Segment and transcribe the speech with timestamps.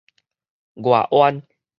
[0.73, 1.43] 外彎